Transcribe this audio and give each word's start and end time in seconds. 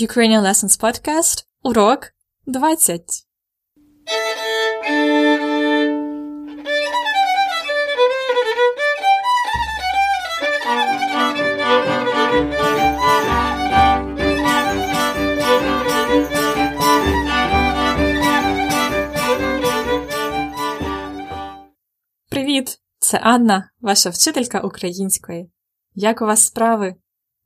Ukrainian 0.00 0.42
Lessons 0.42 0.76
Podcast, 0.80 1.44
урок 1.62 2.12
20. 2.46 3.02
Привіт! 22.28 22.80
Це 22.98 23.18
Анна, 23.18 23.70
ваша 23.80 24.10
вчителька 24.10 24.60
української. 24.60 25.50
Як 25.94 26.22
у 26.22 26.26
вас 26.26 26.46
справи? 26.46 26.94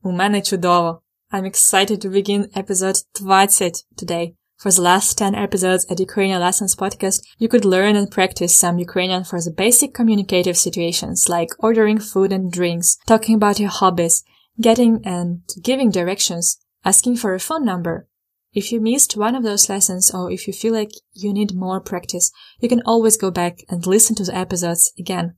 У 0.03 0.13
мене 0.13 0.43
чудово. 0.43 1.03
I'm 1.33 1.45
excited 1.45 2.01
to 2.01 2.09
begin 2.09 2.51
episode 2.57 2.97
20 3.17 3.73
today. 3.97 4.35
For 4.59 4.73
the 4.73 4.83
last 4.83 5.17
10 5.17 5.37
episodes 5.37 5.87
at 5.89 6.01
Ukrainian 6.01 6.41
Lessons 6.41 6.75
podcast, 6.75 7.23
you 7.39 7.47
could 7.47 7.65
learn 7.65 7.95
and 7.95 8.11
practice 8.11 8.57
some 8.57 8.81
Ukrainian 8.81 9.23
for 9.23 9.41
the 9.41 9.53
basic 9.53 9.95
communicative 9.95 10.59
situations 10.59 11.29
like 11.29 11.51
ordering 11.61 12.01
food 12.01 12.33
and 12.33 12.51
drinks, 12.51 12.99
talking 13.07 13.37
about 13.37 13.61
your 13.61 13.71
hobbies, 13.71 14.25
getting 14.61 15.07
and 15.07 15.43
giving 15.63 15.93
directions, 15.93 16.59
asking 16.85 17.15
for 17.19 17.33
a 17.33 17.39
phone 17.39 17.65
number. 17.65 18.09
If 18.53 18.73
you 18.73 18.81
missed 18.81 19.17
one 19.17 19.37
of 19.37 19.45
those 19.45 19.69
lessons 19.69 20.11
or 20.11 20.33
if 20.33 20.49
you 20.49 20.53
feel 20.53 20.75
like 20.75 20.91
you 21.13 21.33
need 21.33 21.55
more 21.55 21.81
practice, 21.81 22.33
you 22.59 22.69
can 22.69 22.83
always 22.85 23.17
go 23.17 23.31
back 23.31 23.61
and 23.69 23.87
listen 23.87 24.17
to 24.17 24.25
the 24.25 24.37
episodes 24.37 24.93
again. 24.99 25.37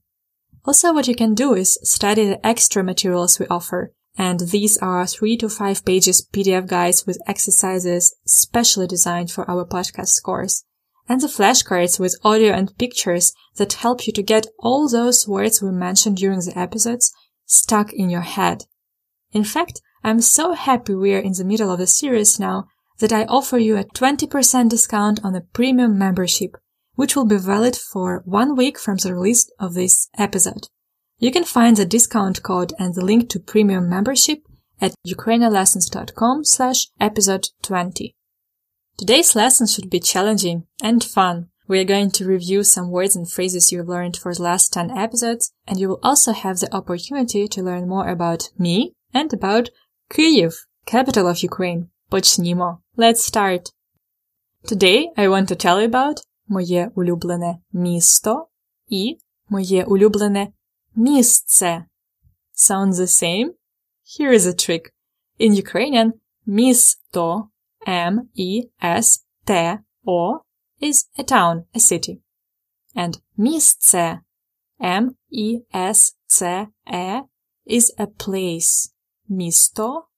Also, 0.65 0.91
what 0.91 1.07
you 1.07 1.13
can 1.13 1.35
do 1.35 1.53
is 1.53 1.77
study 1.83 2.25
the 2.25 2.43
extra 2.43 2.83
materials 2.83 3.37
we 3.37 3.45
offer. 3.45 3.93
And 4.17 4.39
these 4.39 4.77
are 4.77 5.07
three 5.07 5.37
to 5.37 5.49
five 5.49 5.83
pages 5.85 6.27
PDF 6.31 6.67
guides 6.67 7.05
with 7.05 7.21
exercises 7.27 8.15
specially 8.25 8.87
designed 8.87 9.31
for 9.31 9.49
our 9.49 9.65
podcast 9.65 10.21
course. 10.23 10.63
And 11.09 11.19
the 11.19 11.27
flashcards 11.27 11.99
with 11.99 12.15
audio 12.23 12.53
and 12.53 12.77
pictures 12.77 13.33
that 13.55 13.73
help 13.73 14.07
you 14.07 14.13
to 14.13 14.23
get 14.23 14.47
all 14.59 14.87
those 14.87 15.27
words 15.27 15.61
we 15.61 15.71
mentioned 15.71 16.17
during 16.17 16.39
the 16.39 16.57
episodes 16.57 17.11
stuck 17.45 17.91
in 17.91 18.09
your 18.09 18.21
head. 18.21 18.63
In 19.31 19.43
fact, 19.43 19.81
I'm 20.03 20.21
so 20.21 20.53
happy 20.53 20.93
we 20.93 21.13
are 21.13 21.19
in 21.19 21.33
the 21.33 21.43
middle 21.43 21.71
of 21.71 21.79
the 21.79 21.87
series 21.87 22.39
now 22.39 22.67
that 22.99 23.11
I 23.11 23.25
offer 23.25 23.57
you 23.57 23.77
a 23.77 23.83
20% 23.83 24.69
discount 24.69 25.19
on 25.23 25.35
a 25.35 25.41
premium 25.41 25.97
membership 25.97 26.55
which 26.95 27.15
will 27.15 27.25
be 27.25 27.37
valid 27.37 27.75
for 27.75 28.21
one 28.25 28.55
week 28.55 28.77
from 28.77 28.97
the 28.97 29.13
release 29.13 29.49
of 29.59 29.73
this 29.73 30.09
episode. 30.17 30.67
You 31.22 31.32
can 31.32 31.44
find 31.44 31.76
the 31.76 31.84
discount 31.84 32.42
code 32.42 32.72
and 32.78 32.94
the 32.94 33.04
link 33.04 33.28
to 33.30 33.40
premium 33.40 33.88
membership 33.88 34.40
at 34.80 34.94
ukrainianlessons.com 35.06 36.44
slash 36.44 36.88
episode 37.00 37.48
20. 37.62 38.14
Today's 38.96 39.34
lesson 39.34 39.66
should 39.66 39.90
be 39.90 40.00
challenging 40.00 40.66
and 40.82 41.02
fun. 41.02 41.48
We 41.66 41.80
are 41.80 41.84
going 41.84 42.12
to 42.12 42.24
review 42.24 42.62
some 42.62 42.90
words 42.90 43.16
and 43.16 43.30
phrases 43.30 43.70
you've 43.70 43.88
learned 43.88 44.16
for 44.16 44.32
the 44.32 44.42
last 44.42 44.72
10 44.72 44.96
episodes, 44.96 45.52
and 45.66 45.78
you 45.78 45.88
will 45.88 46.00
also 46.02 46.32
have 46.32 46.60
the 46.60 46.74
opportunity 46.74 47.46
to 47.48 47.62
learn 47.62 47.88
more 47.88 48.08
about 48.08 48.50
me 48.58 48.94
and 49.12 49.32
about 49.32 49.70
Kyiv, 50.10 50.54
capital 50.86 51.26
of 51.26 51.42
Ukraine. 51.42 51.90
Почнімо. 52.10 52.78
Let's 52.96 53.24
start. 53.24 53.72
Today 54.64 55.10
I 55.16 55.28
want 55.28 55.48
to 55.48 55.56
tell 55.56 55.80
you 55.80 55.88
about 55.88 56.22
моє 56.48 56.90
улюблене 56.94 57.58
місто 57.72 58.48
і 58.88 59.18
моє 59.48 59.84
улюблене 59.84 60.48
місце. 60.96 61.86
Sounds 62.54 62.98
the 62.98 63.06
same? 63.06 63.54
Here 64.02 64.32
is 64.32 64.46
a 64.46 64.54
trick. 64.54 64.94
In 65.38 65.54
Ukrainian, 65.54 66.12
місто, 66.46 67.48
M-E-S-T-O, 67.86 68.60
is 70.80 71.08
a 71.18 71.22
town, 71.22 71.64
a 71.74 71.78
city. 71.78 72.20
And 72.94 73.20
місце, 73.38 74.20
M-E-S-C-E, 74.80 76.12
is 77.66 77.94
a 77.98 78.06
place. 78.06 78.92
Місто, 79.30 80.08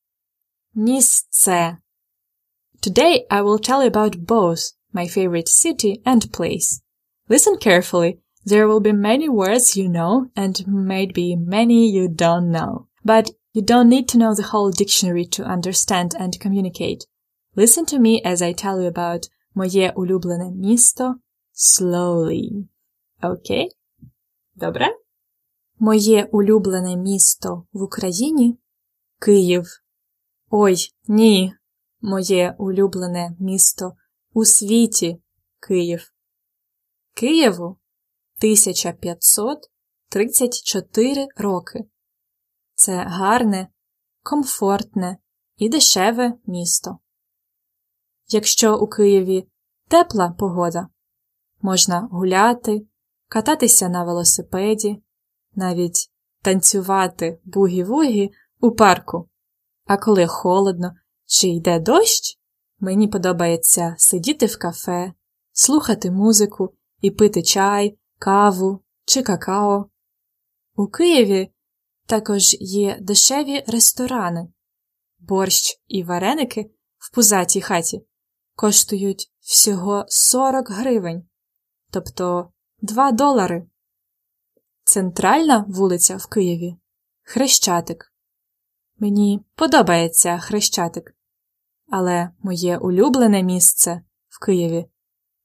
місце. 0.74 1.78
Today 2.80 3.26
I 3.30 3.42
will 3.42 3.58
tell 3.58 3.82
you 3.82 3.88
about 3.88 4.24
both 4.24 4.72
my 4.92 5.06
favorite 5.06 5.48
city 5.48 6.00
and 6.04 6.32
place. 6.32 6.82
Listen 7.28 7.56
carefully. 7.56 8.20
There 8.44 8.66
will 8.66 8.80
be 8.80 8.92
many 8.92 9.28
words 9.28 9.76
you 9.76 9.88
know 9.88 10.30
and 10.34 10.66
maybe 10.66 11.36
many 11.36 11.88
you 11.91 12.08
don't 12.08 12.50
know. 12.50 12.86
But 13.04 13.30
you 13.52 13.62
don't 13.62 13.88
need 13.88 14.08
to 14.08 14.18
know 14.18 14.34
the 14.34 14.48
whole 14.52 14.70
dictionary 14.70 15.26
to 15.26 15.44
understand 15.44 16.14
and 16.18 16.41
communicate. 16.41 17.06
Listen 17.56 17.84
to 17.86 17.98
me 17.98 18.22
as 18.24 18.42
I 18.42 18.52
tell 18.52 18.80
you 18.80 18.88
about 18.88 19.28
моє 19.54 19.92
улюблене 19.96 20.50
місто 20.50 21.14
slowly. 21.52 22.68
Okay? 23.22 23.68
Добре? 24.54 24.86
Моє 25.78 26.28
улюблене 26.32 26.96
місто 26.96 27.66
в 27.72 27.82
Україні 27.82 28.58
Київ. 29.18 29.66
Ой, 30.50 30.76
ні. 31.08 31.54
Моє 32.00 32.54
улюблене 32.58 33.36
місто 33.41 33.96
у 34.32 34.44
світі 34.44 35.22
Київ. 35.60 36.12
Києву 37.14 37.76
1534 38.38 41.28
роки. 41.38 41.79
Це 42.73 43.03
гарне, 43.03 43.68
комфортне 44.23 45.18
і 45.57 45.69
дешеве 45.69 46.34
місто. 46.46 46.97
Якщо 48.28 48.78
у 48.78 48.88
Києві 48.88 49.47
тепла 49.88 50.29
погода, 50.29 50.88
можна 51.62 52.07
гуляти, 52.12 52.88
кататися 53.28 53.90
на 53.90 54.03
велосипеді, 54.03 55.03
навіть 55.56 56.12
танцювати 56.41 57.40
бугі-вугі 57.46 58.29
у 58.59 58.72
парку. 58.72 59.29
А 59.85 59.97
коли 59.97 60.28
холодно 60.28 60.96
чи 61.25 61.47
йде 61.47 61.79
дощ, 61.79 62.40
Мені 62.79 63.07
подобається 63.07 63.96
сидіти 63.97 64.46
в 64.46 64.57
кафе, 64.57 65.13
слухати 65.52 66.12
музику 66.12 66.73
і 67.02 67.12
пити 67.12 67.44
чай, 67.44 67.97
каву 68.19 68.83
чи 69.05 69.23
какао. 69.23 69.89
У 70.75 70.87
Києві 70.87 71.51
також 72.05 72.53
є 72.59 72.97
дешеві 73.01 73.63
ресторани. 73.67 74.47
Борщ 75.19 75.81
і 75.87 76.03
вареники 76.03 76.71
в 76.97 77.15
пузатій 77.15 77.61
хаті 77.61 78.05
коштують 78.55 79.31
всього 79.39 80.05
40 80.07 80.69
гривень, 80.69 81.27
тобто 81.91 82.51
2 82.81 83.11
долари. 83.11 83.67
Центральна 84.83 85.65
вулиця 85.67 86.17
в 86.17 86.25
Києві 86.27 86.77
Хрещатик. 87.23 88.13
Мені 88.99 89.45
подобається 89.55 90.37
Хрещатик. 90.37 91.15
Але 91.89 92.29
моє 92.39 92.77
улюблене 92.77 93.43
місце 93.43 94.01
в 94.27 94.45
Києві 94.45 94.85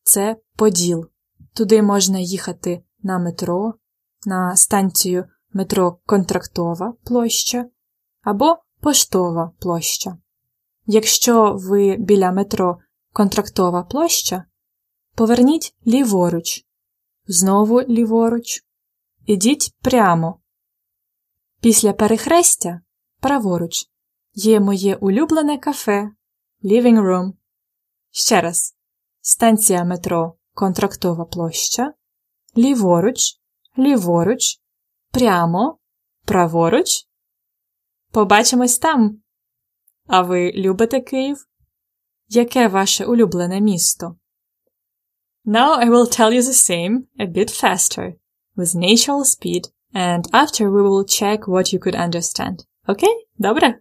це 0.03 0.37
Поділ. 0.57 1.10
Туди 1.55 1.83
можна 1.83 2.19
їхати 2.19 2.85
на 3.03 3.19
метро, 3.19 3.75
на 4.27 4.57
станцію 4.57 5.25
метро 5.53 5.99
Контрактова 6.07 6.95
площа 7.05 7.67
або 8.23 8.57
Поштова 8.81 9.53
площа. 9.61 10.19
Якщо 10.87 11.55
ви 11.55 11.97
біля 11.97 12.33
метро 12.33 12.79
Контрактова 13.13 13.83
площа, 13.83 14.45
поверніть 15.15 15.77
ліворуч, 15.87 16.67
знову 17.27 17.83
ліворуч, 17.83 18.65
ідіть 19.27 19.75
прямо. 19.83 20.41
Після 21.61 21.93
перехрестя 21.93 22.81
праворуч 23.21 23.91
є 24.35 24.61
моє 24.61 24.97
улюблене 24.97 25.59
кафе 25.59 26.11
Living 26.65 27.03
room. 27.03 27.33
Ще 28.11 28.41
раз. 28.41 28.77
Станція 29.21 29.85
метро 29.85 30.35
Контрактова 30.61 31.25
площа. 31.25 31.95
Ліворуч, 32.57 33.41
ліворуч, 33.79 34.61
прямо, 35.11 35.79
праворуч. 36.25 37.07
Побачимось 38.11 38.79
там. 38.79 39.21
А 40.07 40.23
ви 40.23 40.53
любите 40.53 41.01
Київ? 41.01 41.47
Яке 42.29 42.69
ваше 42.69 43.05
улюблене 43.05 43.61
місто? 43.61 44.17
Now 45.45 45.85
I 45.85 45.91
will 45.91 46.21
tell 46.21 46.33
you 46.33 46.43
the 46.43 46.71
same, 46.71 47.03
a 47.19 47.27
bit 47.27 47.63
faster, 47.63 48.15
with 48.57 48.75
natural 48.75 49.25
speed, 49.25 49.63
and 49.95 50.23
after 50.33 50.65
we 50.71 50.83
will 50.83 51.05
check 51.21 51.41
what 51.47 51.75
you 51.75 51.79
could 51.79 51.97
understand. 52.07 52.57
Okay? 52.89 53.15
Добре? 53.39 53.81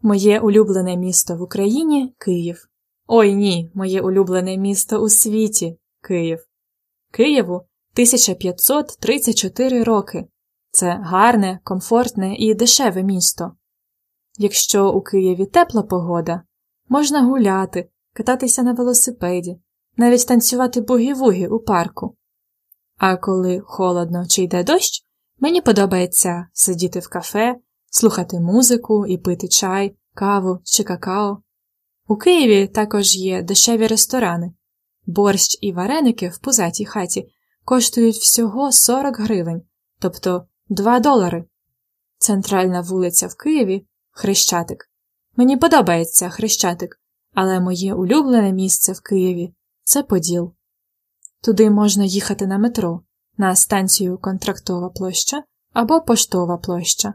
Моє 0.00 0.40
улюблене 0.40 0.96
місто 0.96 1.36
в 1.36 1.42
Україні 1.42 2.14
Київ. 2.18 2.66
Ой 3.06 3.34
ні, 3.34 3.70
моє 3.74 4.00
улюблене 4.00 4.56
місто 4.56 4.98
у 4.98 5.08
світі 5.08 5.79
Київ. 6.02 6.38
Києву 7.12 7.54
1534 7.54 9.84
роки. 9.84 10.24
Це 10.70 11.00
гарне, 11.02 11.60
комфортне 11.64 12.36
і 12.36 12.54
дешеве 12.54 13.02
місто. 13.02 13.52
Якщо 14.38 14.92
у 14.92 15.02
Києві 15.02 15.46
тепла 15.46 15.82
погода, 15.82 16.42
Можна 16.92 17.22
гуляти, 17.22 17.88
кататися 18.12 18.62
на 18.62 18.72
велосипеді, 18.72 19.60
навіть 19.96 20.26
танцювати 20.26 20.80
бугі-вугі 20.80 21.46
у 21.46 21.60
парку. 21.60 22.16
А 22.98 23.16
коли 23.16 23.60
холодно 23.64 24.26
чи 24.28 24.42
йде 24.42 24.64
дощ, 24.64 25.04
мені 25.38 25.60
подобається 25.60 26.46
сидіти 26.52 26.98
в 26.98 27.08
кафе, 27.08 27.56
слухати 27.90 28.40
музику 28.40 29.06
і 29.06 29.18
пити 29.18 29.48
чай, 29.48 29.96
каву 30.14 30.58
чи 30.64 30.84
какао. 30.84 31.42
У 32.08 32.16
Києві 32.16 32.66
також 32.66 33.16
є 33.16 33.42
дешеві 33.42 33.86
ресторани. 33.86 34.52
Борщ 35.10 35.58
і 35.60 35.72
вареники 35.72 36.28
в 36.28 36.38
пузатій 36.38 36.84
хаті 36.84 37.28
коштують 37.64 38.16
всього 38.16 38.72
40 38.72 39.18
гривень, 39.18 39.62
тобто 39.98 40.46
2 40.68 41.00
долари. 41.00 41.44
Центральна 42.18 42.80
вулиця 42.80 43.26
в 43.26 43.34
Києві 43.34 43.86
Хрещатик. 44.10 44.90
Мені 45.36 45.56
подобається 45.56 46.30
Хрещатик, 46.30 47.00
але 47.34 47.60
моє 47.60 47.94
улюблене 47.94 48.52
місце 48.52 48.92
в 48.92 49.00
Києві 49.00 49.54
це 49.84 50.02
Поділ. 50.02 50.54
Туди 51.42 51.70
можна 51.70 52.04
їхати 52.04 52.46
на 52.46 52.58
метро, 52.58 53.02
на 53.36 53.56
станцію 53.56 54.18
Контрактова 54.18 54.90
площа 54.90 55.44
або 55.72 56.00
Поштова 56.00 56.58
площа. 56.58 57.14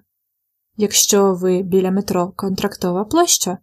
Якщо 0.77 1.33
ви 1.33 1.61
біля 1.61 1.91
метро 1.91 2.33
Контрактова 2.35 3.05
площа, 3.05 3.57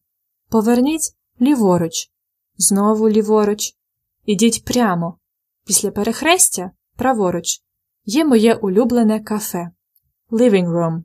поверніть 0.49 1.17
ліворуч, 1.41 2.11
знову 2.59 3.09
ліворуч, 3.09 3.77
ідіть 4.25 4.65
прямо. 4.65 5.19
Після 5.65 5.91
перехрестя 5.91 6.71
праворуч 6.97 7.63
є 8.05 8.25
моє 8.25 8.55
улюблене 8.55 9.21
кафе 9.21 9.71
Living 10.31 10.69
Room. 10.69 11.03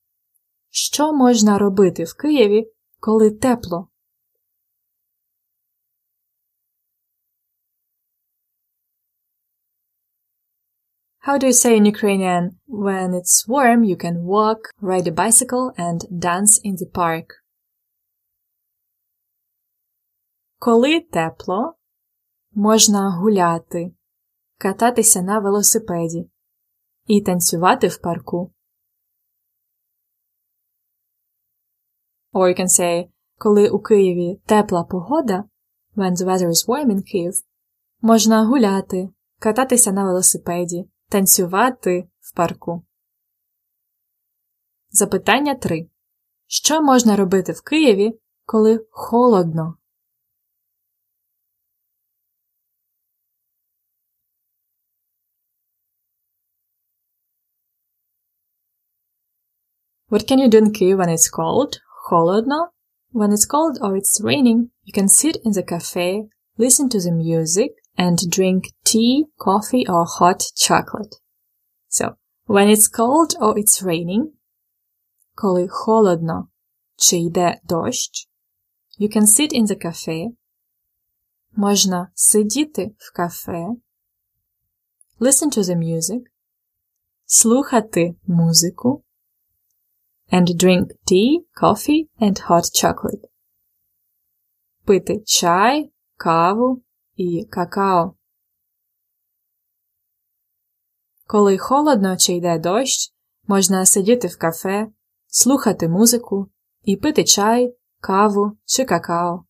Що 0.69 1.13
можна 1.13 1.57
робити 1.57 2.03
в 2.03 2.13
Києві, 2.13 2.71
коли 2.99 3.31
тепло? 3.31 3.89
How 11.27 11.37
do 11.39 11.47
you 11.47 11.53
say 11.53 11.77
in 11.77 11.85
Ukrainian, 11.85 12.49
when 12.67 13.13
it's 13.13 13.47
warm, 13.47 13.83
you 13.83 13.95
can 13.95 14.25
walk, 14.25 14.59
ride 14.81 15.07
a 15.07 15.11
bicycle 15.11 15.71
and 15.77 15.99
dance 16.11 16.59
in 16.65 16.75
the 16.75 16.91
park? 16.93 17.25
Коли 20.59 20.99
тепло, 20.99 21.75
можна 22.51 23.11
гуляти, 23.11 23.91
кататися 24.57 25.21
на 25.21 25.39
велосипеді 25.39 26.29
і 27.09 27.21
танцювати 27.21 27.87
в 27.87 27.97
парку. 27.97 28.53
Or 32.33 32.47
you 32.47 32.59
can 32.59 32.67
say, 32.67 33.09
коли 33.37 33.69
у 33.69 33.79
Києві 33.79 34.41
тепла 34.45 34.83
погода, 34.83 35.43
when 35.95 36.11
the 36.11 36.25
weather 36.25 36.47
is 36.47 36.67
warm 36.67 36.85
in 36.85 36.97
Kyiv, 36.97 37.33
можна 38.01 38.45
гуляти, 38.45 39.09
кататися 39.39 39.91
на 39.91 40.03
велосипеді, 40.03 40.89
танцювати 41.09 42.09
в 42.19 42.35
парку. 42.35 42.85
Запитання 44.89 45.55
3. 45.55 45.89
Що 46.47 46.81
можна 46.81 47.15
робити 47.15 47.51
в 47.51 47.61
Києві, 47.61 48.19
коли 48.45 48.87
холодно? 48.91 49.78
What 60.08 60.26
can 60.26 60.38
you 60.38 60.48
do 60.48 60.58
in 60.58 60.72
Kyiv 60.72 60.98
when 60.98 61.08
it's 61.08 61.28
cold? 61.28 61.80
Холодно. 62.08 62.68
When 63.10 63.32
it's 63.32 63.46
cold 63.46 63.78
or 63.80 63.96
it's 63.96 64.20
raining, 64.22 64.70
you 64.84 64.92
can 64.92 65.08
sit 65.08 65.36
in 65.44 65.52
the 65.52 65.62
cafe, 65.62 66.24
listen 66.58 66.88
to 66.90 67.00
the 67.00 67.12
music, 67.12 67.72
and 67.96 68.18
drink 68.30 68.72
tea, 68.84 69.26
coffee, 69.38 69.86
or 69.88 70.04
hot 70.04 70.42
chocolate. 70.56 71.14
So, 71.88 72.16
when 72.46 72.68
it's 72.68 72.88
cold 72.88 73.34
or 73.40 73.58
it's 73.58 73.82
raining, 73.82 74.32
коли 75.34 75.68
холодно 75.68 76.48
чи 76.96 77.16
йде 77.16 77.60
дощ, 77.64 78.28
you 78.98 79.08
can 79.08 79.26
sit 79.26 79.52
in 79.52 79.66
the 79.66 79.76
cafe, 79.76 80.32
можна 81.56 82.10
сидіти 82.14 82.94
в 82.98 83.12
кафе, 83.12 83.66
listen 85.20 85.50
to 85.56 85.62
the 85.62 85.76
music, 85.76 86.22
слухати 87.26 88.14
музику, 88.26 89.04
and 90.31 90.47
drink 90.57 90.91
tea, 91.07 91.41
coffee, 91.61 92.07
and 92.19 92.39
hot 92.39 92.65
chocolate. 92.73 93.25
Пити 94.85 95.23
чай, 95.25 95.91
каву 96.17 96.83
і 97.15 97.47
какао. 97.51 98.15
Коли 101.27 101.57
холодно 101.57 102.17
чи 102.17 102.33
йде 102.33 102.59
дощ, 102.59 103.13
можна 103.47 103.85
сидіти 103.85 104.27
в 104.27 104.37
кафе, 104.37 104.87
слухати 105.27 105.87
музику 105.87 106.51
і 106.83 106.97
пити 106.97 107.23
чай, 107.23 107.77
каву 107.99 108.57
чи 108.65 108.85
какао. 108.85 109.45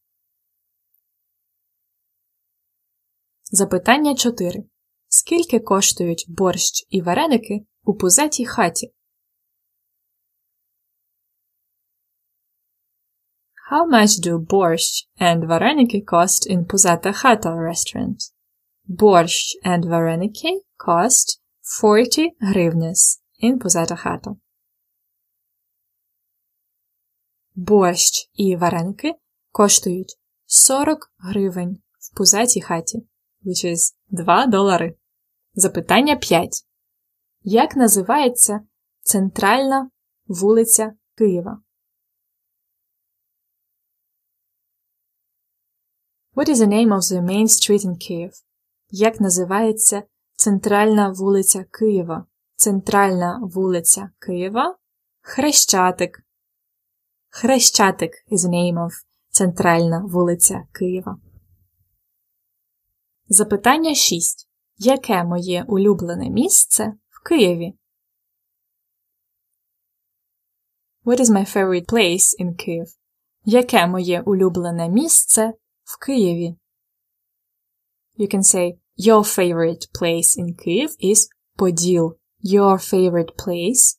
Запитання 3.51 4.15
4. 4.15 4.63
Скільки 5.07 5.59
коштують 5.59 6.25
борщ 6.27 6.85
і 6.89 7.01
вареники 7.01 7.65
у 7.83 7.93
пузатій 7.93 8.45
хаті? 8.45 8.93
How 13.69 13.85
much 13.85 14.15
do 14.21 14.39
borscht 14.39 15.05
and 15.19 15.43
vareniki 15.43 16.03
cost 16.03 16.47
in 16.47 16.65
Puzata 16.65 17.13
Hata 17.13 17.51
restaurant? 17.53 18.23
Borscht 18.89 19.57
and 19.63 19.83
vareniki 19.83 20.61
cost 20.79 21.39
40 21.61 22.31
hryvnias 22.41 23.19
in 23.37 23.59
Puzata 23.59 23.95
Hata. 23.95 24.35
Борщ 27.55 28.29
і 28.33 28.55
вареники 28.55 29.13
коштують 29.51 30.19
40 30.45 31.13
гривень 31.17 31.81
в 31.99 32.17
пузатій 32.17 32.61
хаті, 32.61 33.07
which 33.45 33.65
is 33.65 33.95
2 34.09 34.45
долари. 34.45 34.95
Запитання 35.53 36.15
5. 36.15 36.65
Як 37.41 37.75
називається 37.75 38.61
центральна 39.01 39.89
вулиця 40.27 40.93
Києва? 41.17 41.61
What 46.39 46.47
is 46.47 46.59
the 46.59 46.67
name 46.67 46.93
of 46.93 47.05
the 47.09 47.21
main 47.21 47.47
street 47.49 47.83
in 47.83 47.95
Kyiv? 47.97 48.31
Як 48.89 49.19
називається 49.19 50.03
центральна 50.35 51.09
вулиця 51.09 51.63
Києва? 51.63 52.25
Центральна 52.55 53.39
вулиця 53.43 54.09
Києва. 54.19 54.77
Хрещатик. 55.21 56.23
Хрещатик 57.29 58.11
is 58.31 58.37
the 58.37 58.49
name 58.49 58.73
of 58.73 58.91
центральна 59.29 60.05
вулиця 60.05 60.67
Києва. 60.71 61.17
Запитання 63.29 63.95
6. 63.95 64.49
Яке 64.77 65.23
моє 65.23 65.65
улюблене 65.67 66.29
місце 66.29 66.93
в 67.09 67.23
Києві? 67.23 67.73
What 71.05 71.19
is 71.19 71.29
my 71.29 71.55
favorite 71.55 71.85
place 71.85 72.41
in 72.41 72.47
Kyiv? 72.47 72.85
Яке 73.45 73.87
моє 73.87 74.21
улюблене 74.21 74.89
місце 74.89 75.53
в 75.88 75.98
Києві? 76.06 76.56
You 78.18 78.34
can 78.34 78.42
say 78.42 78.78
your 78.96 79.24
favorite 79.24 79.88
place 79.92 80.38
in 80.38 80.54
Kyiv 80.54 80.88
is 81.02 81.28
Поділ. 81.56 82.18
Your 82.44 82.78
favorite 82.78 83.34
place. 83.36 83.98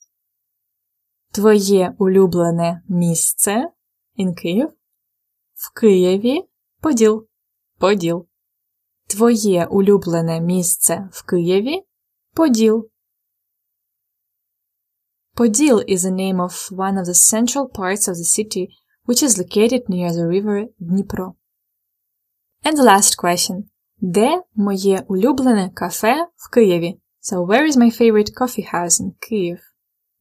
Твоє 1.32 1.96
улюблене 2.00 2.82
місце 2.90 3.72
in 4.20 4.28
Kyiv. 4.28 4.68
В 5.54 5.74
Києві 5.74 6.44
Поділ. 6.82 7.28
Поділ. 7.78 8.28
Твоє 9.08 9.66
улюблене 9.66 10.42
місце 10.42 11.10
в 11.12 11.26
Києві 11.26 11.84
Поділ. 12.34 12.90
Поділ 15.34 15.78
is 15.78 15.98
the 15.98 16.12
name 16.12 16.40
of 16.40 16.72
one 16.72 16.98
of 16.98 17.06
the 17.06 17.14
central 17.34 17.68
parts 17.68 18.08
of 18.08 18.16
the 18.16 18.30
city 18.38 18.68
which 19.06 19.22
is 19.22 19.38
located 19.38 19.90
near 19.90 20.12
the 20.12 20.28
river 20.28 20.66
Dnipro. 20.82 21.34
And 22.65 22.77
the 22.77 22.85
last 22.85 23.17
question. 23.25 23.65
Де 23.99 24.43
моє 24.55 25.05
улюблене 25.09 25.71
кафе 25.75 26.29
в 26.37 26.51
Києві? 26.51 27.01
So 27.23 27.47
where 27.47 27.67
is 27.67 27.77
my 27.77 28.01
favorite 28.01 28.33
coffee 28.35 28.75
house 28.75 29.01
in 29.01 29.13
Kyiv? 29.21 29.59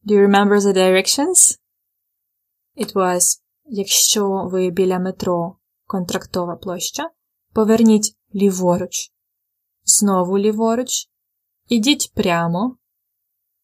Do 0.04 0.14
you 0.14 0.28
remember 0.28 0.60
the 0.60 0.76
directions? 0.76 1.58
It 2.76 2.92
was 2.92 3.40
Якщо 3.64 4.48
ви 4.52 4.70
біля 4.70 4.98
метро 4.98 5.56
Контрактова 5.86 6.56
площа, 6.56 7.10
поверніть 7.52 8.16
ліворуч. 8.34 9.12
Знову 9.84 10.38
ліворуч. 10.38 11.08
Ідіть 11.68 12.12
прямо. 12.14 12.76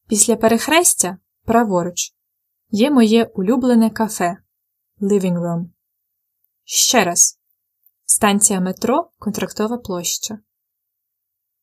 Після 0.09 0.37
перехрестя 0.37 1.19
праворуч. 1.45 2.15
Є 2.71 2.91
моє 2.91 3.25
улюблене 3.25 3.91
кафе. 3.91 4.37
Living 5.01 5.39
room. 5.39 5.65
Ще 6.65 7.05
раз. 7.05 7.36
Станція 8.16 8.62
метро 8.62 9.10
Контрактова 9.20 9.78
площа. 9.78 10.40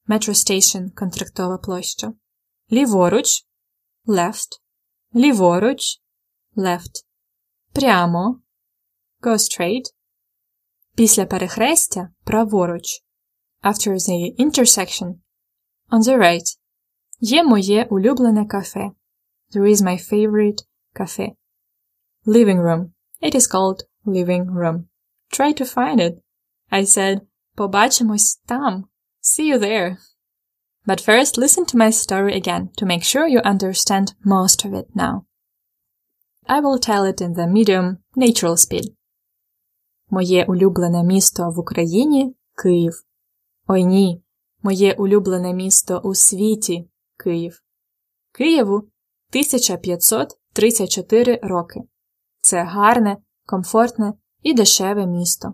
Metro 0.08 0.30
Station 0.30 0.90
Контрактова 0.90 1.58
площа. 1.58 2.12
Ліворуч. 2.72 3.46
Left. 4.06 4.60
Ліворуч. 5.14 5.82
Left. 6.56 7.04
Прямо. 7.72 8.40
Go 9.22 9.32
straight. 9.32 9.84
Після 10.96 11.26
перехрестя 11.26 12.08
праворуч. 12.24 13.04
After 13.62 13.94
the 13.94 14.36
intersection. 14.38 15.14
On 15.90 16.00
the 16.00 16.18
right. 16.18 16.58
Є 17.20 17.44
моє 17.44 17.84
улюблене 17.84 18.46
кафе. 18.46 18.90
There 19.50 19.66
is 19.66 19.82
my 19.82 20.12
favorite 20.12 20.58
cafe. 20.94 21.28
Living 22.26 22.60
room. 22.60 22.92
It 23.22 23.34
is 23.34 23.46
called 23.54 23.78
living 24.04 24.46
room. 24.50 24.88
Try 25.30 25.60
to 25.60 25.74
find 25.74 26.00
it. 26.00 26.21
I 26.73 26.85
said, 26.85 27.21
побачимось 27.55 28.41
там. 28.47 28.85
See 29.21 29.47
you 29.47 29.59
there. 29.59 29.97
But 30.87 30.99
first, 30.99 31.37
listen 31.37 31.65
to 31.67 31.77
my 31.77 31.91
story 31.91 32.33
again 32.33 32.71
to 32.77 32.85
make 32.85 33.03
sure 33.03 33.27
you 33.27 33.41
understand 33.53 34.15
most 34.25 34.65
of 34.65 34.73
it 34.73 34.87
now. 34.95 35.25
I 36.47 36.59
will 36.59 36.79
tell 36.79 37.05
it 37.05 37.21
in 37.21 37.33
the 37.33 37.47
medium 37.47 37.99
natural 38.15 38.57
speed. 38.57 38.95
Моє 40.09 40.45
улюблене 40.45 41.03
місто 41.03 41.49
в 41.49 41.59
Україні 41.59 42.35
Київ. 42.63 43.03
Ой 43.67 43.83
ні, 43.83 44.23
моє 44.63 44.93
улюблене 44.93 45.53
місто 45.53 45.99
у 45.99 46.15
світі 46.15 46.89
Київ. 47.17 47.63
Києву 48.31 48.75
1534 48.75 51.39
роки. 51.43 51.81
Це 52.41 52.63
гарне, 52.63 53.17
комфортне 53.45 54.13
і 54.41 54.53
дешеве 54.53 55.07
місто. 55.07 55.53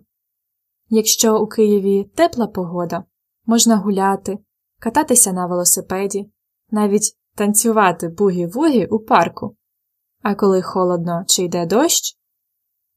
Якщо 0.89 1.39
у 1.39 1.47
Києві 1.47 2.03
тепла 2.15 2.47
погода, 2.47 3.03
можна 3.45 3.77
гуляти, 3.77 4.37
кататися 4.79 5.33
на 5.33 5.45
велосипеді, 5.45 6.31
навіть 6.71 7.15
танцювати 7.35 8.07
бугі-вугі 8.07 8.87
у 8.87 8.99
парку. 8.99 9.55
А 10.21 10.35
коли 10.35 10.61
холодно 10.61 11.23
чи 11.27 11.43
йде 11.43 11.65
дощ, 11.65 12.17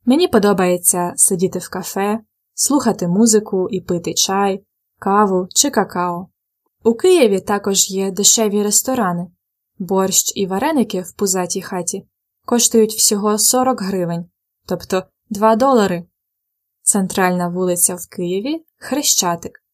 мені 0.05 0.29
подобається 0.29 1.13
сидіти 1.17 1.59
в 1.59 1.69
кафе, 1.69 2.21
слухати 2.55 3.09
музику 3.09 3.69
і 3.71 3.81
пити 3.81 4.15
чай, 4.15 4.65
каву 4.99 5.47
чи 5.55 5.71
какао. 5.71 6.29
У 6.85 6.95
Києві 6.95 7.41
також 7.41 7.91
є 7.91 8.11
дешеві 8.11 8.63
ресторани, 8.63 9.27
борщ 9.79 10.33
і 10.37 10.47
вареники 10.47 11.01
в 11.01 11.13
пузатій 11.13 11.63
хаті 11.63 12.07
коштують 12.45 12.95
всього 12.95 13.39
40 13.39 13.81
гривень, 13.83 14.25
тобто 14.67 15.03
2 15.31 15.57
долари. 15.57 16.05
Центральна 16.93 17.49
вулиця 17.49 17.95
в 17.95 18.07
Києві 18.07 18.65
Хрещатик. 18.77 19.65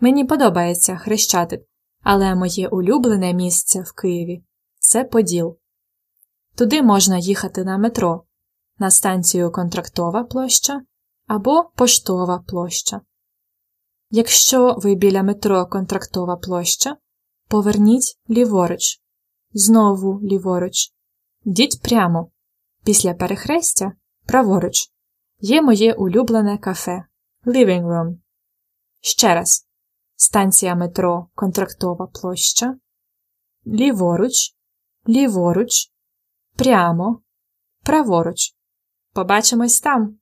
Мені 0.00 0.24
подобається 0.24 0.96
Хрещатик, 0.96 1.62
але 2.02 2.34
моє 2.34 2.68
улюблене 2.68 3.34
місце 3.34 3.80
в 3.80 3.92
Києві 3.92 4.44
це 4.78 5.04
Поділ. 5.04 5.58
Туди 6.54 6.82
можна 6.82 7.18
їхати 7.18 7.64
на 7.64 7.78
метро, 7.78 8.24
на 8.78 8.90
станцію 8.90 9.52
Контрактова 9.52 10.24
площа 10.24 10.82
або 11.26 11.70
Поштова 11.76 12.38
площа. 12.38 13.00
Якщо 14.10 14.74
ви 14.78 14.94
біля 14.94 15.22
метро 15.22 15.66
Контрактова 15.66 16.36
площа, 16.36 16.96
поверніть 17.48 18.18
ліворуч, 18.30 19.00
знову 19.52 20.20
ліворуч. 20.20 20.92
Йдіть 21.44 21.82
прямо. 21.82 22.30
Після 22.84 23.14
перехрестя 23.14 23.92
праворуч. 24.26 24.95
Є 25.40 25.62
моє 25.62 25.94
улюблене 25.94 26.58
кафе 26.58 27.04
Living 27.46 27.82
Room. 27.82 28.16
Ще 29.00 29.34
раз. 29.34 29.68
Станція 30.16 30.74
метро 30.74 31.28
Контрактова 31.34 32.06
площа. 32.06 32.76
Ліворуч, 33.66 34.54
ліворуч, 35.08 35.92
прямо, 36.56 37.22
праворуч. 37.82 38.54
Побачимось 39.12 39.80
там. 39.80 40.18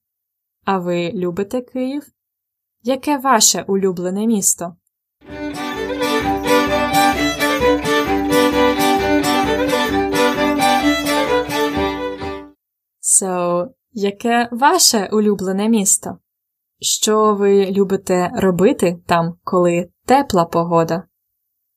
А 0.64 0.78
ви 0.78 1.12
любите 1.12 1.60
Київ? 1.62 2.12
Яке 2.82 3.18
ваше 3.18 3.62
улюблене 3.62 4.26
місто? 4.26 4.76
So, 13.02 13.68
яке 13.94 14.48
ваше 14.52 15.08
улюблене 15.12 15.68
місто? 15.68 16.18
Що 16.80 17.34
ви 17.34 17.66
любите 17.70 18.30
робити 18.34 19.00
там, 19.06 19.34
коли 19.44 19.88
тепла 20.06 20.44
погода? 20.44 21.02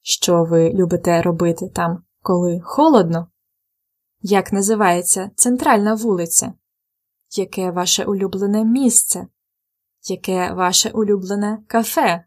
Що 0.02 0.44
ви 0.44 0.70
любите 0.70 1.22
робити 1.22 1.70
там, 1.76 2.04
коли 2.22 2.60
холодно? 2.64 3.28
Як 4.22 4.54
називається 4.54 5.32
центральна 5.36 5.94
вулиця? 5.94 6.54
Яке 7.38 7.72
ваше 7.72 8.06
улюблене 8.06 8.66
місце? 8.66 9.28
Яке 10.10 10.54
ваше 10.54 10.90
улюблене 10.90 11.58
кафе? 11.68 12.24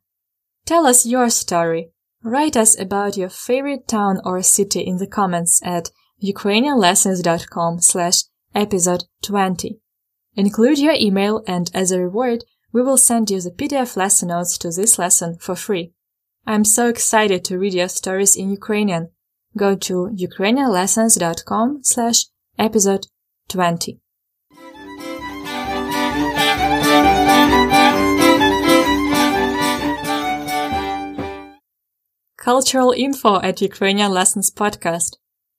Tell 0.70 0.86
us 0.86 1.06
your 1.06 1.30
story. 1.30 1.90
Write 2.22 2.56
us 2.56 2.76
about 2.76 3.18
your 3.18 3.30
favorite 3.30 3.86
town 3.88 4.20
or 4.24 4.42
city 4.42 4.82
in 4.90 4.96
the 4.98 5.08
comments 5.18 5.62
at 5.64 5.90
ukrainianlessons.com 6.22 7.80
slash 7.80 8.29
episode 8.54 9.04
20. 9.22 9.78
Include 10.34 10.78
your 10.78 10.94
email 10.94 11.42
and 11.46 11.70
as 11.74 11.90
a 11.90 12.00
reward, 12.00 12.44
we 12.72 12.82
will 12.82 12.96
send 12.96 13.30
you 13.30 13.40
the 13.40 13.50
PDF 13.50 13.96
lesson 13.96 14.28
notes 14.28 14.56
to 14.58 14.70
this 14.70 14.98
lesson 14.98 15.36
for 15.38 15.56
free. 15.56 15.92
I'm 16.46 16.64
so 16.64 16.88
excited 16.88 17.44
to 17.44 17.58
read 17.58 17.74
your 17.74 17.88
stories 17.88 18.36
in 18.36 18.50
Ukrainian. 18.50 19.10
Go 19.56 19.74
to 19.76 20.10
ukrainianlessons.com 20.14 21.80
slash 21.82 22.26
episode 22.58 23.06
20. 23.48 24.00
Cultural 32.36 32.92
info 32.92 33.40
at 33.42 33.60
Ukrainian 33.60 34.12
Lessons 34.12 34.50
podcast. 34.50 35.16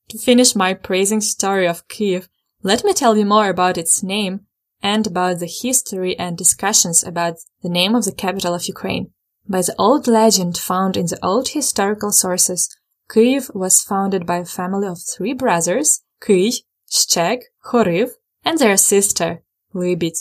To 0.09 0.17
finish 0.17 0.55
my 0.55 0.73
praising 0.73 1.21
story 1.21 1.67
of 1.67 1.87
Kiev, 1.87 2.27
let 2.63 2.83
me 2.83 2.93
tell 2.93 3.17
you 3.17 3.25
more 3.25 3.49
about 3.49 3.77
its 3.77 4.03
name 4.03 4.41
and 4.83 5.07
about 5.07 5.39
the 5.39 5.51
history 5.61 6.17
and 6.17 6.37
discussions 6.37 7.03
about 7.03 7.35
the 7.61 7.69
name 7.69 7.95
of 7.95 8.05
the 8.05 8.11
capital 8.11 8.53
of 8.53 8.65
Ukraine. 8.65 9.11
By 9.47 9.61
the 9.61 9.75
old 9.77 10.07
legend 10.07 10.57
found 10.57 10.95
in 10.95 11.07
the 11.07 11.19
old 11.23 11.49
historical 11.49 12.11
sources, 12.11 12.69
Kyiv 13.09 13.53
was 13.53 13.81
founded 13.81 14.25
by 14.25 14.37
a 14.37 14.45
family 14.45 14.87
of 14.87 14.99
three 15.01 15.33
brothers, 15.33 16.01
Kyy, 16.21 16.61
Shcheg, 16.89 17.41
Khoriv, 17.65 18.11
and 18.43 18.57
their 18.57 18.77
sister, 18.77 19.43
Libit, 19.73 20.17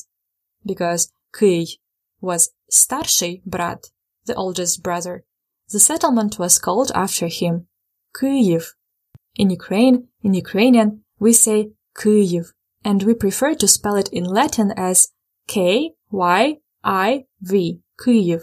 because 0.65 1.13
Kyy 1.35 1.79
was 2.21 2.51
Starshий 2.71 3.43
brat, 3.45 3.87
the 4.25 4.35
oldest 4.35 4.83
brother. 4.83 5.25
The 5.69 5.81
settlement 5.81 6.39
was 6.39 6.59
called 6.59 6.91
after 6.95 7.29
him, 7.29 7.69
Kyiv. 8.15 8.65
In 9.37 9.51
Ukraine, 9.51 10.09
in 10.23 10.35
Ukrainian, 10.35 11.05
we 11.19 11.33
say 11.33 11.71
Kyiv, 12.01 12.47
and 12.83 13.03
we 13.03 13.13
prefer 13.15 13.55
to 13.55 13.69
spell 13.69 13.97
it 13.97 14.09
in 14.09 14.25
Latin 14.25 14.73
as 14.77 15.09
K-Y-I-V, 15.49 15.93
Kyiv. 18.01 18.41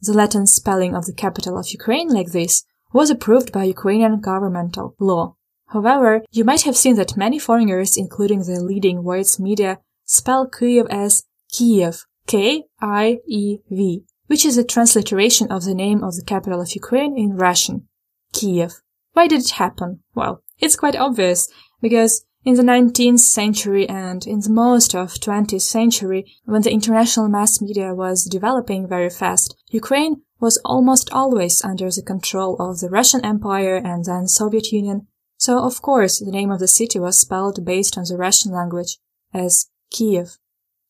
The 0.00 0.12
Latin 0.12 0.46
spelling 0.46 0.94
of 0.94 1.04
the 1.06 1.12
capital 1.12 1.58
of 1.58 1.68
Ukraine 1.68 2.08
like 2.08 2.32
this 2.32 2.64
was 2.92 3.10
approved 3.10 3.52
by 3.52 3.64
Ukrainian 3.64 4.20
governmental 4.20 4.94
law. 4.98 5.36
However, 5.68 6.22
you 6.30 6.44
might 6.44 6.62
have 6.62 6.76
seen 6.76 6.96
that 6.96 7.16
many 7.16 7.38
foreigners, 7.38 7.96
including 7.96 8.40
the 8.44 8.60
leading 8.60 9.02
words 9.02 9.40
media, 9.40 9.80
spell 10.04 10.48
Kyiv 10.48 10.86
as 10.88 11.24
Kiev, 11.50 12.04
K-I-E-V, 12.26 14.04
which 14.28 14.44
is 14.46 14.56
a 14.56 14.64
transliteration 14.64 15.50
of 15.50 15.64
the 15.64 15.74
name 15.74 16.02
of 16.02 16.14
the 16.16 16.24
capital 16.24 16.60
of 16.60 16.74
Ukraine 16.74 17.18
in 17.18 17.36
Russian, 17.36 17.88
Kiev. 18.32 18.80
Why 19.12 19.26
did 19.26 19.40
it 19.42 19.50
happen? 19.50 20.02
Well, 20.14 20.42
it's 20.58 20.76
quite 20.76 20.96
obvious, 20.96 21.48
because 21.82 22.24
in 22.44 22.54
the 22.56 22.62
19th 22.62 23.20
century 23.20 23.88
and 23.88 24.26
in 24.26 24.40
the 24.40 24.50
most 24.50 24.94
of 24.94 25.14
20th 25.14 25.62
century, 25.62 26.36
when 26.44 26.62
the 26.62 26.72
international 26.72 27.28
mass 27.28 27.60
media 27.60 27.94
was 27.94 28.24
developing 28.24 28.86
very 28.86 29.08
fast, 29.08 29.56
Ukraine 29.70 30.22
was 30.40 30.58
almost 30.64 31.10
always 31.10 31.64
under 31.64 31.90
the 31.90 32.02
control 32.02 32.56
of 32.60 32.80
the 32.80 32.90
Russian 32.90 33.24
Empire 33.24 33.76
and 33.76 34.04
then 34.04 34.28
Soviet 34.28 34.72
Union. 34.72 35.06
So 35.38 35.58
of 35.58 35.80
course 35.80 36.20
the 36.20 36.30
name 36.30 36.50
of 36.50 36.60
the 36.60 36.68
city 36.68 36.98
was 36.98 37.16
spelled 37.16 37.64
based 37.64 37.96
on 37.96 38.04
the 38.04 38.18
Russian 38.18 38.52
language 38.52 38.98
as 39.32 39.70
Kiev. 39.90 40.36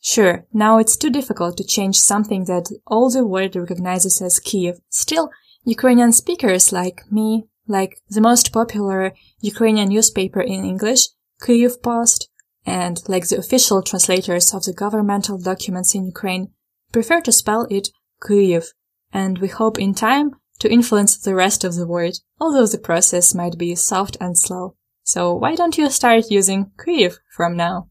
Sure, 0.00 0.44
now 0.52 0.78
it's 0.78 0.96
too 0.96 1.08
difficult 1.08 1.56
to 1.56 1.64
change 1.64 1.98
something 1.98 2.44
that 2.44 2.68
all 2.86 3.10
the 3.10 3.26
world 3.26 3.54
recognizes 3.56 4.20
as 4.20 4.40
Kiev. 4.40 4.80
Still, 4.90 5.30
Ukrainian 5.64 6.12
speakers 6.12 6.72
like 6.72 7.00
me, 7.10 7.46
like 7.66 8.02
the 8.10 8.20
most 8.20 8.52
popular 8.52 9.14
Ukrainian 9.40 9.88
newspaper 9.88 10.40
in 10.40 10.64
English, 10.64 11.08
Kyiv 11.42 11.82
Post, 11.82 12.28
and 12.66 13.02
like 13.08 13.28
the 13.28 13.38
official 13.38 13.82
translators 13.82 14.54
of 14.54 14.64
the 14.64 14.72
governmental 14.72 15.38
documents 15.38 15.94
in 15.94 16.06
Ukraine, 16.06 16.52
prefer 16.92 17.20
to 17.22 17.32
spell 17.32 17.66
it 17.70 17.88
Kyiv, 18.22 18.66
and 19.12 19.38
we 19.38 19.48
hope 19.48 19.78
in 19.78 19.94
time 19.94 20.32
to 20.60 20.72
influence 20.72 21.16
the 21.16 21.34
rest 21.34 21.64
of 21.64 21.74
the 21.74 21.86
world, 21.86 22.16
although 22.40 22.66
the 22.66 22.78
process 22.78 23.34
might 23.34 23.58
be 23.58 23.74
soft 23.74 24.16
and 24.20 24.38
slow. 24.38 24.76
So 25.02 25.34
why 25.34 25.54
don't 25.54 25.76
you 25.76 25.90
start 25.90 26.30
using 26.30 26.70
Kyiv 26.78 27.18
from 27.30 27.56
now? 27.56 27.88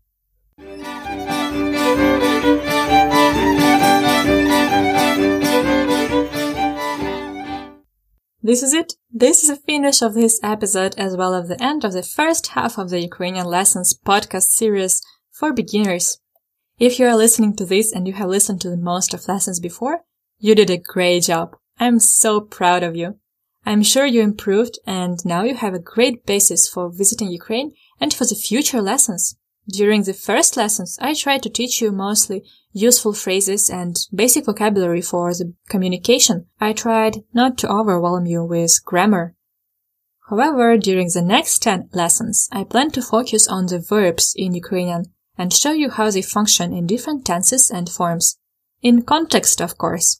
This 8.46 8.62
is 8.62 8.74
it. 8.74 8.96
This 9.10 9.42
is 9.42 9.48
the 9.48 9.56
finish 9.56 10.02
of 10.02 10.16
this 10.16 10.38
episode 10.44 10.96
as 10.98 11.16
well 11.16 11.34
as 11.34 11.48
the 11.48 11.64
end 11.64 11.86
of 11.86 11.94
the 11.94 12.04
first 12.04 12.48
half 12.48 12.78
of 12.78 12.90
the 12.90 13.00
Ukrainian 13.00 13.46
Lessons 13.46 13.98
podcast 13.98 14.50
series 14.50 15.02
for 15.32 15.54
beginners. 15.54 16.18
If 16.78 17.00
you 17.00 17.06
are 17.08 17.16
listening 17.16 17.56
to 17.56 17.66
this 17.66 17.94
and 17.94 18.06
you 18.06 18.14
have 18.16 18.28
listened 18.28 18.60
to 18.60 18.70
the 18.70 18.76
most 18.76 19.14
of 19.14 19.30
lessons 19.30 19.62
before, 19.62 20.02
you 20.40 20.56
did 20.56 20.70
a 20.70 20.78
great 20.78 21.24
job. 21.24 21.56
I'm 21.80 22.00
so 22.00 22.42
proud 22.42 22.84
of 22.84 22.98
you. 22.98 23.18
I'm 23.66 23.82
sure 23.82 24.06
you 24.06 24.22
improved 24.22 24.78
and 24.86 25.18
now 25.24 25.44
you 25.44 25.56
have 25.56 25.74
a 25.74 25.80
great 25.80 26.26
basis 26.26 26.68
for 26.68 26.92
visiting 26.92 27.32
Ukraine 27.32 27.72
and 28.02 28.14
for 28.14 28.26
the 28.26 28.36
future 28.36 28.82
lessons. 28.82 29.38
During 29.70 30.04
the 30.04 30.14
first 30.14 30.58
lessons, 30.58 31.00
I 31.02 31.14
tried 31.14 31.44
to 31.44 31.50
teach 31.50 31.82
you 31.82 31.92
mostly 31.92 32.44
useful 32.74 33.14
phrases 33.14 33.70
and 33.70 33.98
basic 34.14 34.46
vocabulary 34.46 35.02
for 35.02 35.34
the 35.34 35.54
communication. 35.70 36.48
I 36.60 36.74
tried 36.74 37.24
not 37.34 37.58
to 37.60 37.72
overwhelm 37.72 38.26
you 38.26 38.44
with 38.44 38.84
grammar. 38.84 39.36
However, 40.30 40.78
during 40.78 41.10
the 41.14 41.22
next 41.22 41.62
10 41.64 41.90
lessons, 41.94 42.50
I 42.52 42.64
plan 42.64 42.92
to 42.92 43.02
focus 43.02 43.48
on 43.48 43.68
the 43.68 43.80
verbs 43.80 44.34
in 44.36 44.54
Ukrainian 44.54 45.14
and 45.38 45.54
show 45.54 45.72
you 45.72 45.90
how 45.90 46.12
they 46.12 46.22
function 46.22 46.74
in 46.74 46.88
different 46.88 47.26
tenses 47.26 47.72
and 47.72 47.90
forms. 47.90 48.38
In 48.82 49.04
context, 49.04 49.62
of 49.62 49.78
course. 49.78 50.20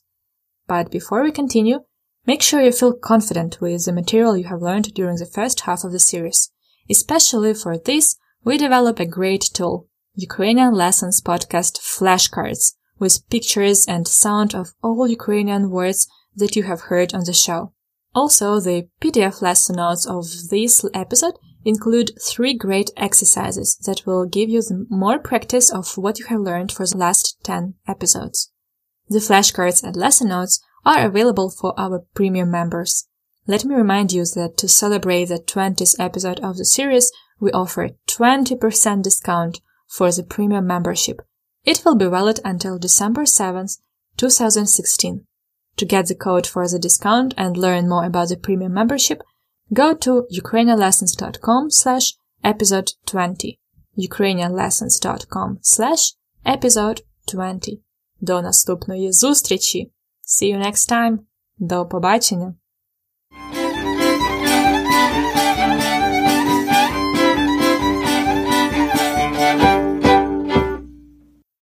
But 0.66 0.90
before 0.90 1.22
we 1.22 1.32
continue, 1.32 1.80
make 2.26 2.42
sure 2.42 2.62
you 2.62 2.72
feel 2.72 2.94
confident 2.94 3.60
with 3.60 3.84
the 3.84 3.92
material 3.92 4.36
you 4.36 4.44
have 4.44 4.62
learned 4.62 4.94
during 4.94 5.16
the 5.16 5.26
first 5.26 5.60
half 5.60 5.84
of 5.84 5.92
the 5.92 5.98
series. 5.98 6.50
Especially 6.88 7.54
for 7.54 7.76
this, 7.78 8.16
we 8.44 8.58
develop 8.58 9.00
a 9.00 9.06
great 9.06 9.42
tool, 9.54 9.88
Ukrainian 10.14 10.74
Lessons 10.74 11.20
Podcast 11.20 11.80
flashcards, 11.80 12.74
with 12.98 13.28
pictures 13.30 13.86
and 13.86 14.06
sound 14.06 14.54
of 14.54 14.74
all 14.82 15.08
Ukrainian 15.08 15.70
words 15.70 16.06
that 16.36 16.54
you 16.54 16.64
have 16.64 16.82
heard 16.82 17.14
on 17.14 17.24
the 17.24 17.32
show. 17.32 17.72
Also, 18.14 18.60
the 18.60 18.88
PDF 19.00 19.40
lesson 19.40 19.76
notes 19.76 20.06
of 20.06 20.26
this 20.50 20.84
episode 20.92 21.34
include 21.64 22.12
three 22.20 22.54
great 22.54 22.90
exercises 22.96 23.76
that 23.86 24.02
will 24.06 24.26
give 24.26 24.50
you 24.50 24.62
more 24.90 25.18
practice 25.18 25.70
of 25.72 25.96
what 25.96 26.18
you 26.18 26.26
have 26.26 26.40
learned 26.40 26.70
for 26.70 26.86
the 26.86 26.98
last 26.98 27.38
10 27.42 27.74
episodes. 27.88 28.52
The 29.08 29.18
flashcards 29.18 29.82
and 29.82 29.96
lesson 29.96 30.28
notes 30.28 30.60
are 30.84 31.06
available 31.06 31.50
for 31.50 31.72
our 31.78 32.04
premium 32.14 32.50
members. 32.50 33.08
Let 33.46 33.64
me 33.64 33.74
remind 33.74 34.12
you 34.12 34.24
that 34.34 34.56
to 34.58 34.68
celebrate 34.68 35.26
the 35.26 35.38
20th 35.38 35.96
episode 35.98 36.40
of 36.40 36.56
the 36.56 36.64
series, 36.64 37.10
we 37.40 37.50
offer 37.52 37.90
20% 38.13 39.03
discount 39.03 39.61
for 39.87 40.11
the 40.11 40.23
premium 40.23 40.67
membership. 40.67 41.21
It 41.65 41.83
will 41.83 41.95
be 41.95 42.05
valid 42.05 42.39
until 42.45 42.77
December 42.77 43.23
7th, 43.23 43.79
2016. 44.17 45.25
To 45.77 45.85
get 45.85 46.07
the 46.07 46.15
code 46.15 46.47
for 46.47 46.67
the 46.67 46.79
discount 46.79 47.33
and 47.37 47.57
learn 47.57 47.87
more 47.87 48.05
about 48.05 48.29
the 48.29 48.37
premium 48.37 48.73
membership, 48.73 49.21
go 49.73 49.93
to 49.95 50.27
ukrainianlessons.com 50.31 51.71
slash 51.71 52.13
episode 52.43 52.91
20. 53.05 53.59
ukrainianlessons.com 53.97 55.59
slash 55.61 56.13
episode 56.45 57.01
20. 57.27 57.79
До 58.21 58.41
наступної 58.41 59.11
зустрічі! 59.11 59.91
See 60.27 60.53
you 60.53 60.65
next 60.65 60.91
time! 60.91 61.19
До 61.57 61.85
побачення! 61.85 62.53